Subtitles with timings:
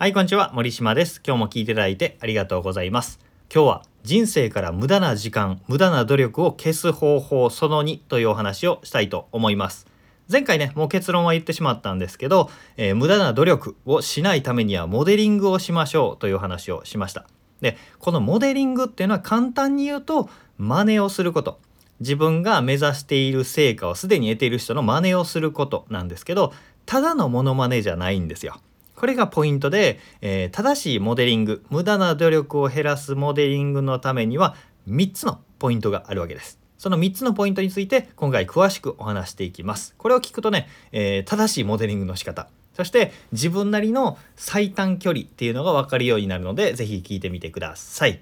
[0.00, 0.50] はい、こんにちは。
[0.54, 1.20] 森島です。
[1.22, 3.20] 今日も聞いていただいてありがとうございます。
[3.54, 9.86] 今日は人生から無駄な時間、無駄な努力を消す方法その2というお話をしたいと思います。
[10.32, 17.26] 前回ね、もう結論は言ってしまったんですけど、えー無駄な努力をしないためにはモデリングをしましょうという話をしました。
[17.60, 21.60] で、このモデリングっていうのは簡単に言うと、真似をすること。
[22.00, 26.54] 自分が目指している成果をすでに得ている人の真似をすることなんですけど、
[26.86, 28.62] ただのモノマネじゃないんですよ。
[29.00, 34.54] これがポイントで、えー正しいモデリング無駄な努力を減らすモデリングのためには
[34.90, 36.58] 3つのポイントがあるわけです。
[36.76, 39.94] その3つのポイントについて今回詳しくお話していきます。
[39.96, 42.48] これを聞くとね、えー正しいモデリングの仕方。
[42.74, 48.20] そして自分なりの最短距離っていうのが分かるようになるのでぜひ聞いてみてください。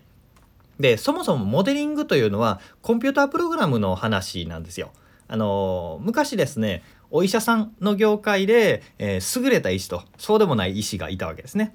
[0.78, 4.92] でそもそもモデリングというのはコンピュータープログラムの話なんですよ。
[5.27, 11.74] あの昔ですねお医者さんの業界で、えー優れた医師とそうでもない医師がいたわけですね。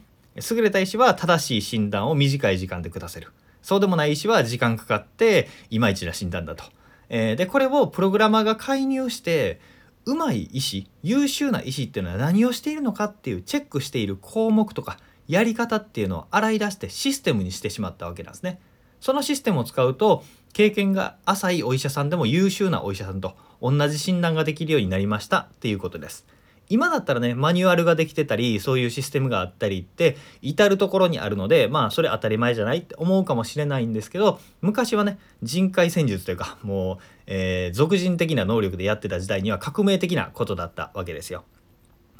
[0.49, 3.31] 優れた医師は正しい診断を短い時間で下せる。
[3.61, 6.63] そうでもない医師は時間かかっていまいちな診断だと。
[7.09, 9.59] えーでこれをプログラマーが介入して
[10.05, 18.59] うまい医師優秀な医師っていうのは何をしているのかっていうチェックしている項目とかやり方っていうのを洗い出してシステムにしてしまったわけなんですね。
[18.99, 26.25] そのシステムを使うと経験が浅いお医者さんでも優秀なお医者さんと同じ診断ができるようになりましたっていうことです。
[26.69, 41.43] 今だったらねマニュアルができてたりそういうシステムがあったりって至る所にあるのでまあそれ当たり前じゃないって思うかもしれないんですけど昔はね人海戦術というかもう、えー俗人的な能力でやってた時代には革命的なことだったわけですよ。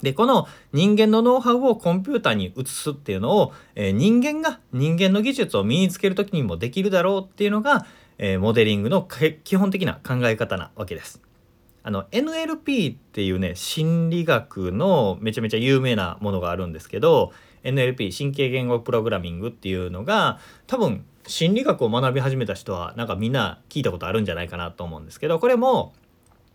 [0.02, 7.86] でこの人間のノウハウをコンピューターに移すっていうのを、えー人間が人間の技術を身につける時にもできるだろうっていうのが、
[8.18, 9.06] えーモデリングの
[9.44, 11.20] 基本的な考え方なわけです。
[11.82, 25.92] あの NLP っていうね心理学のめちゃめちゃ有名なものがあるんですけど NLP 神経言語プログラミングっていうのが多分心理学を学び始めた人はなんかみんな聞いたことあるんじゃないかなと思うんですけどこれも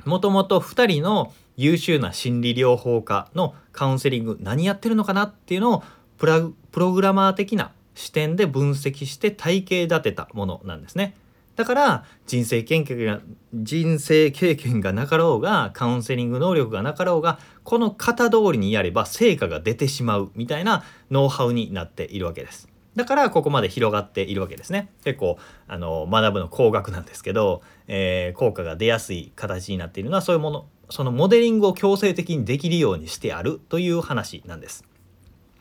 [0.05, 5.83] もともと2人の優秀な心理療法家のカウンセリング何やってるのかなっていうのを
[6.17, 11.15] プラプログラマー的な視点で分析して体系立てたものなんですね。
[11.59, 13.19] だから人生経験が
[13.53, 22.69] 人生経験がなかろうがカウンセリング能力がなかろうがこの型通りにやれば成果が出てしまうみたいなノウハウになっているわけです。
[22.95, 24.89] だからここまで広がっているわけですね。
[25.03, 25.37] 結構
[25.67, 34.85] あの学ぶの高額なんですけど、えー効果が出やすい形になっているのはそういうものそのモデリングを強制的にできるようにしてあるという話なんです。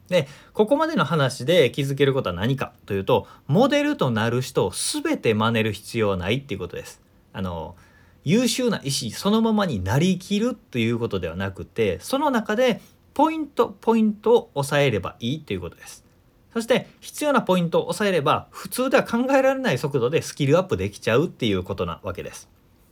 [0.08, 7.02] でここまでの話で気づけることは何かというとモデルとなる人を全て真似る必要はないっていうことです。
[7.32, 7.76] あの
[8.24, 12.80] 優秀な医師そのままになりきるということではなくてその中で
[13.14, 16.04] ポイントポイントを抑えればいいということです。
[16.52, 22.48] そして必要なポイントを抑えれば普通では考えられない速度でスキルアップできちゃうっていうことなわけです。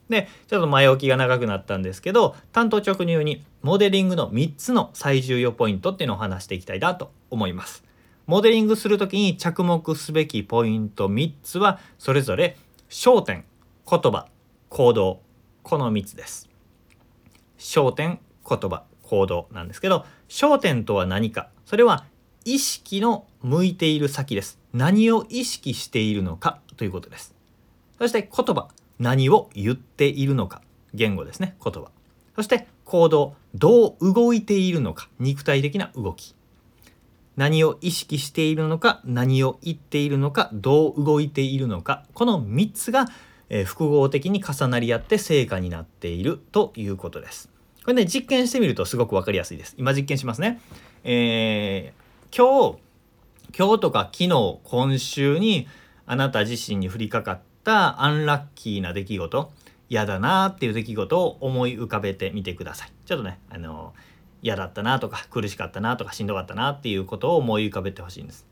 [0.08, 7.84] でちょっと前置きが長くなったんですけど単刀直入にモデリングの3つの最重要ポイントっていうのを話していきたいなと思います。
[8.26, 12.56] モデリングする時に着目すべきポイント3つはそれぞれ
[12.88, 13.44] 焦点
[13.88, 14.26] 言葉
[14.68, 15.20] 行動
[15.62, 16.48] この3つです。
[17.58, 18.18] 焦点
[18.48, 22.04] 言葉行動なんですけど焦点とは何かそれは
[22.44, 27.34] 意識の向いている先です何を意識しているのかということです
[27.98, 28.68] そして言葉
[28.98, 30.62] 何を言っているのか。
[30.94, 31.90] 言語ですね言葉。
[32.34, 35.08] そして行動どう動いているのか。
[35.18, 36.34] 肉体的な動き。
[37.36, 39.00] 何を意識しているのか。
[39.04, 40.50] 何を言っているのか。
[40.52, 42.04] どう動いているのか。
[42.14, 43.06] この3つが、
[43.48, 47.48] え複合的に重なり合って成果になっているということです。
[47.84, 49.76] これね実験してみるとすごく分かりやすいです。
[49.78, 50.60] 今実験しますね。
[51.04, 52.78] えー今日
[53.56, 55.68] 今日とか昨日今週に
[56.04, 59.52] あなた自身に降りかかったアンラッキーな出来事
[59.88, 62.92] 嫌だなっていう出来事を思い浮かべてみてください。
[63.04, 63.92] ちょっとねあの
[64.40, 68.46] 嫌だったなとか苦しかったなとかしんどかったなっていうことを思い浮かべてほしいんです。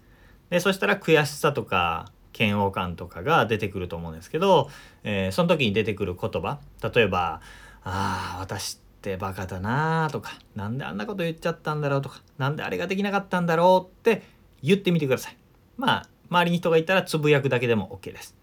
[0.50, 4.68] でそしたら悔しさとか嫌悪感とかが出てくると思うんですけど、
[5.04, 7.40] えーその時に出てくる言葉例えば
[7.84, 14.22] 「ああ私ってバカだな」とか「なんであんなこと言っちゃったんだろう」とか「なんであれができなかったんだろう」って
[14.62, 15.36] 言ってみてください。
[15.76, 18.34] まあ周りに人がいたらつぶやくだけでも OK です。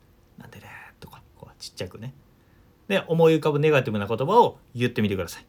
[0.42, 0.66] なんでね
[1.00, 2.14] とかこうちっちゃくね。
[2.88, 5.44] で思い浮かぶネガティブな言葉を言ってみてください。
[5.44, 5.46] っ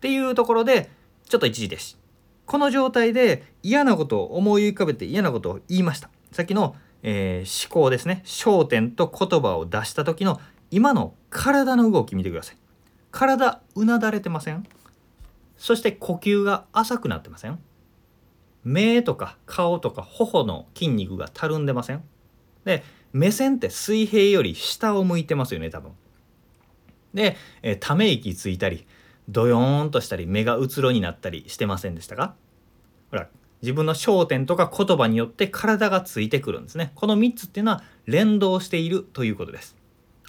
[0.00, 0.90] ていうところで
[1.28, 1.98] ちょっと一時です。
[2.46, 6.08] この状態で嫌なことを思い浮かべて嫌なことを言いました。
[6.32, 8.22] さっきの、えー思考ですね。
[8.24, 10.40] 焦点と言葉を出した時の
[10.70, 12.56] 今の体の動き見てください。
[13.10, 14.64] 体うなだれてません？
[15.56, 17.58] そして呼吸が浅くなってません？
[18.64, 22.02] 目とか顔とか頬の筋肉がたるんでません？
[22.64, 22.82] で
[23.12, 25.92] 目線って水平より下を向いてますよね多分。
[27.14, 28.86] で、え、ため息ついたり
[29.28, 32.34] ドヨーンとしたり目がうつろになったりしてませんでしたか？
[33.10, 33.28] ほら
[33.62, 36.92] 自分の焦点とか言葉によって体がついてくるんですね。
[36.94, 39.76] この3つっていうのは連動しているということです。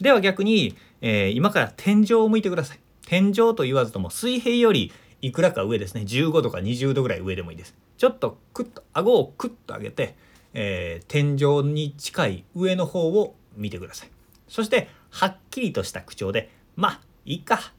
[0.01, 2.79] では逆に、えー、今から天井を向いてください。
[3.05, 4.91] 天井と言わずとも水平より
[5.21, 6.01] いくらか上ですね。
[6.01, 7.75] 15度か20度ぐらい上でもいいです。
[7.97, 10.15] ちょっとクッと顎をクッと上げて、
[10.53, 14.11] えー、天井に近い上の方を見てください。
[14.47, 17.73] そしてはっきりとした口調で「まあいいか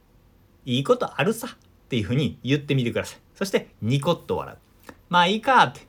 [0.65, 3.19] いいことあるさ」っていうふうに言ってみてください。
[3.35, 4.57] そしてニコッと笑う。
[5.09, 5.87] まあいいかって。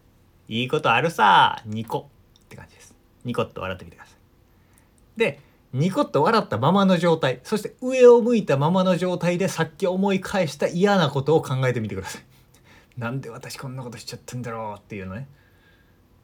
[0.48, 1.62] いいことあるさ。
[1.64, 2.08] ニコ。
[2.44, 2.94] って感じです。
[3.24, 4.16] ニコッと笑ってみてください。
[5.16, 5.40] で、
[5.72, 12.22] ニコッと笑ったままの状態、そして上を向いたままの状態でさっき思い返した嫌なことを考えてみてください。
[12.98, 15.28] なんで私こんなことしちゃってんだろうっていうのね。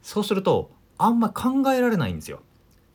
[0.01, 2.41] そうすると、あんま考えられないんですよ。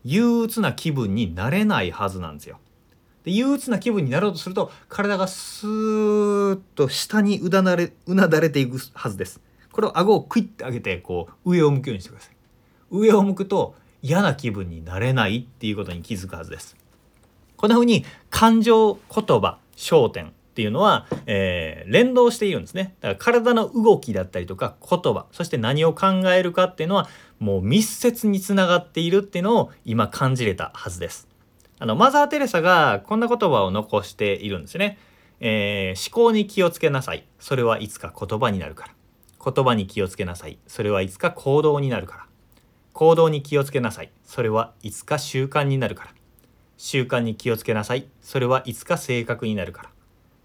[0.05, 2.59] 憂鬱な気分になれないはずなんですよ。
[3.25, 9.41] で憂鬱な気分になろうとすると体がスーッと下にうだなれうなだれていくはずです。
[9.75, 12.37] これを顎をクイッて上げてこう上を向くようにしてください
[12.93, 16.77] 上を向くと嫌な気分になれないっていうことに気づくはずです
[17.57, 19.01] こんな風に感情言
[19.41, 27.09] 葉焦点っていうのは、えー、連動しているんですねだから体の動きだったりとか言葉そして何を考えるかっていうのは
[27.41, 31.29] もう密接につながっているっていうのを今感じれたはずです
[31.79, 34.99] あのマザー・テレサがこんな言葉を残しているんですね、
[35.41, 38.95] えー、思考に気をつけなさいそれはいつか言葉になるから
[39.45, 40.59] 言葉に気をつけなさい。
[40.67, 42.27] それはいつか行動になるから。
[42.95, 44.11] 行動に気をつけなさい。
[44.25, 46.15] それはいつか習慣になるから。
[46.79, 48.09] 習慣に気をつけなさい。
[48.23, 49.91] それはいつか性格になるから。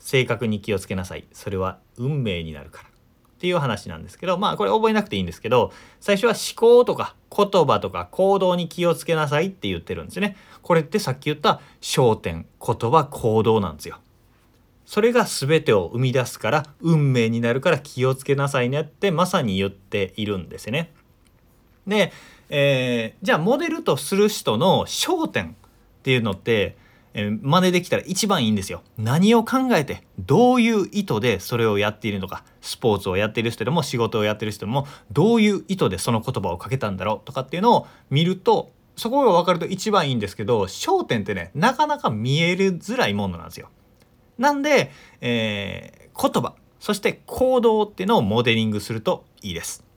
[0.10, 1.28] 性格に気をつけなさい。
[1.34, 2.90] それは運命になるから。
[2.90, 2.92] っ
[3.40, 10.36] ていう話なんですけど、まあこれ覚えなくていいんですけど、最初は思考とか言葉とか行動に気をつけなさいって言ってるんですね。
[10.64, 14.00] これってさっき言った焦点、言葉、行動なんですよ。
[14.88, 20.92] それが全てを生み出すから運命になるから気をつけなさいねってまさに言っているんですね。
[21.86, 22.12] で、
[22.50, 25.50] えー、じゃあモデルとする人の焦点
[26.00, 26.78] っていうのって、
[27.28, 28.82] え、真似できたら一番いいんですよ。
[28.98, 43.70] 何を考えてどういう意図でそれをやっているのかスポーツをやっている人でも仕事をやっている人でもどういう意図でその言葉をかけたんだろうとかっていうのを見るとそこが分かると一番いいんですけど焦点ってねなかなか見えるづらいものなんですよ。
[44.38, 49.89] なんで、えー、言葉そして行動っていうのをモデリングするといいです。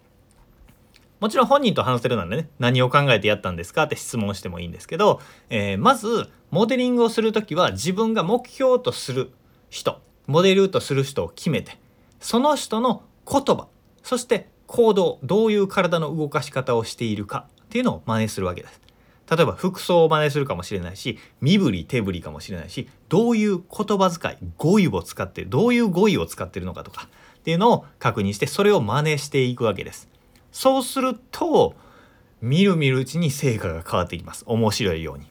[1.23, 5.21] もちろん本人と話せるなんでね何を考えてやったんですかって質問してもいいんですけど、
[5.51, 9.31] えー、まずモデリングをする時は自分が目標とする
[9.71, 11.79] 人モデルとする人を決めて
[12.19, 13.69] その人の言葉
[14.03, 18.81] そして行動どういう体の動かし方をしているかっていうのを真似するわけです。
[19.31, 27.09] 例えば服装を真似するかもしれないし身振り手振りかもしれないしどういう言葉遣い語彙を使ってどういう語彙を使ってるのかとか
[27.39, 30.12] っていうのを確認してそれを真似していくわけです。
[30.53, 31.75] そうすると
[32.41, 35.27] 見る見るうちに成果が変わってきます面白いように。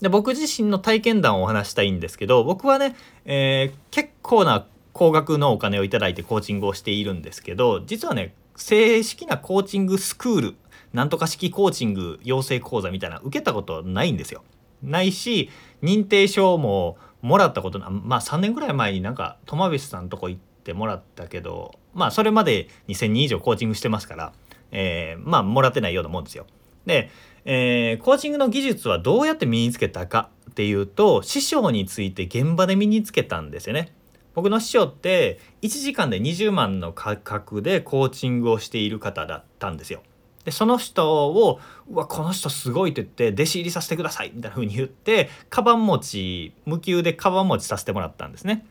[0.00, 10.54] で僕自身の体験談をお話したいんですけど僕はね、えー、結構な高額のお金をいただいてコーチングをしているんですけど実はね正式なコーチングスクール
[10.92, 14.42] なんとか式コーチング養成講座みたいな受けたことないんですよ。
[14.82, 15.48] ないし
[15.82, 24.32] 認定証ももらったことなまあ3年ぐらい前になんかトマベスさんとこ行っててもらったけどまあそれまで2,000人以上コーチングしてますから、
[24.70, 26.46] えー、まあもらってないようなもんですよ。
[26.86, 27.10] で、
[27.44, 33.92] えー、コーチングの技術はどうやって身につけたかっていうと師匠について現場で身につけたんですよね。
[34.34, 40.02] 僕の師匠って1時間で20万の価格でコーチングをしている方だったんですよ。
[40.44, 48.66] でその人を「うわこの人すごい」って言って弟子入りさせてくださいみたいな風に言ってカバン持ち無給でカバン持ちさせてもらったんですね。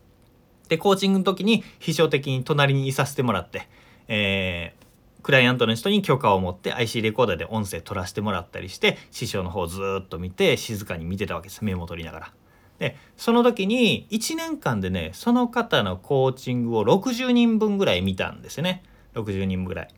[0.71, 3.67] でコーチングの時に秘書的に隣にいさせてもらって、
[4.07, 12.33] えー、クライアントの人に許可を持って IC レコーダーで音声取らせてもらったりして師匠の方をずっと見て静かに見てたわけですメモ取りながら。
[12.79, 18.81] でその時に1年間でねその方のコーチングを60人分ぐらい見たんですね
[19.15, 19.89] 60人ぐらい。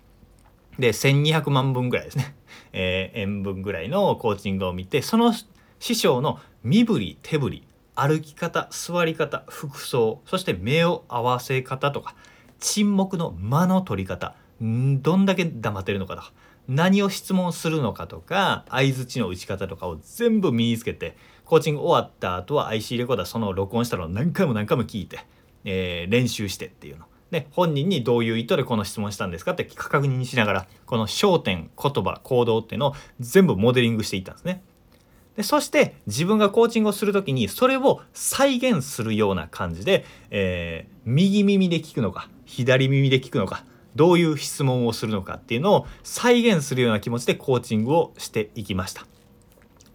[0.80, 2.36] で1200万分ぐらいですね、
[2.74, 5.36] えー、円分ぐらいのコーチングを見てその
[5.78, 7.64] 師匠の身振り手振り
[7.96, 12.16] 歩き方座り方服装そして目を合わせ方とか
[12.60, 16.32] 沈黙の間の取り方んどんだけ黙ってるのかとか
[16.68, 25.26] 何を質問するのかとか相づちの打ち方とかを全部身につけてコーチング終わった後は IC レコーダーその録音したのを何回も何回も聞いて、
[25.66, 34.64] えー、練習してっていうので本人にどういう意図でこの質問したんですかって確認しながらこの焦点言葉行動っていうのを全部モデリングしていったんですね。
[35.36, 49.06] でそして自分がコーチングをする時にそれを再現するような感じで、えー、右耳で聞くのか左耳で聞くのかどういう質問をするのかっていうのを再現するような気持ちでコーチングをしていきました。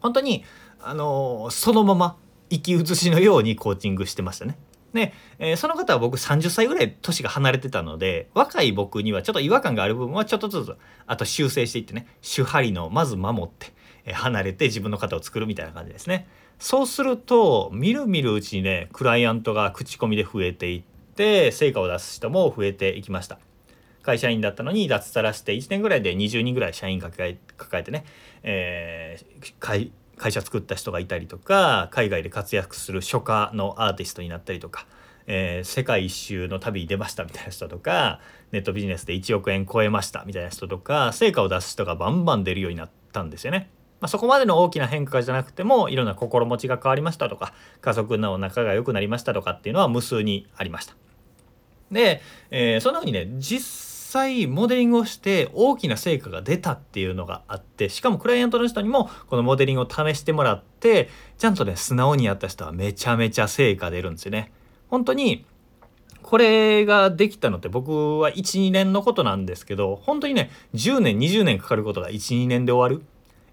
[0.00, 0.44] 本当に
[0.80, 2.16] あのー、そのまま
[2.50, 4.56] 生き写しのようにコーチングしてましたね。
[4.92, 10.76] で、えー、その方は僕30歳ぐらい年が離れてたので若い僕にはちょっと違和感がある部分はちょっとずつ
[11.06, 13.72] あと修正していってね手張りのまず守って、
[14.12, 16.28] 離れて自分の型を作るみたいな感じですね。
[16.58, 20.82] そうするとみるみるうちにねクライアントが口コミで増えていっ
[21.14, 23.38] て成果を出す人も増えていきました。
[24.02, 28.04] 会社員だったのに脱サラして1年ぐらいで20人ぐらい社員抱え抱えてね、
[28.42, 34.86] えー、会会社作った人がいたりとか海外で活躍する初夏のアーティストになったりとか、
[35.26, 43.70] えー、世界一周の旅に出ましたみたいな人とかネットビジネスで1億円超えましたみたいな人とか成果を出す人がバンバン出るようになったんですよね。
[44.00, 50.94] まあ、そこまでの大きな変化じゃなくてもいろんな心持ちが変わりましたとか家族の仲が良くなりましたとかっていうのは無数にありました。
[51.90, 64.52] で、えー、そんな風にね実際モデリングをして大きな成果が出たっていうのがあってしかもクライアントの人にもこのモデリングを試してもらってちゃんとね素直にやった人はめちゃめちゃ成果出るんですよね。
[64.88, 65.44] 本当に
[66.22, 73.04] これができたのって僕は12年のことなんですけど本当にね10年20年かかることが12年で終わる。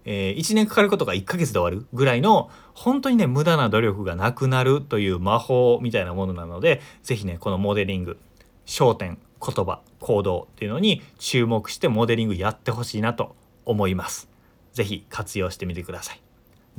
[0.08, 8.16] えー、1年かかることが1ヶ月で終わるぐらいの本当にね無駄な努力がなくなるという魔法みたいなものなので是非ねこのモデリング
[8.64, 13.34] 焦点言葉行動っていうのに注目してモデリングやってほしいなと
[13.64, 14.28] 思います。
[14.72, 16.20] 是非活用してみてください。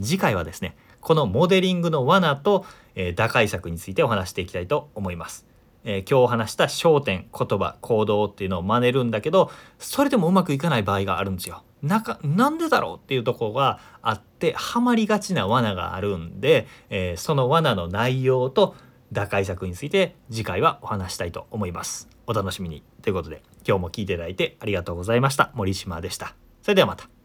[0.02, 2.66] 次回はですねこのモデリングの罠と、
[2.96, 5.46] えー、打開策についてお話していきたいと思います。
[5.84, 11.64] えー、今日お話した焦点言葉行動っていうのを真似るんだけどそれでもうまくいかない場合があるんですよ。
[11.82, 18.76] なかなんでだろうっていうとこがあってハマりがちな罠があるんで、えー、その罠の内容と
[19.12, 22.10] 打開策について次回はお話したいと思います。
[22.26, 22.84] お楽しみに。
[23.02, 25.52] ということで今日も聞いていただいてありがとうございました。
[25.54, 26.36] 森島でした。
[26.62, 27.17] それではまた。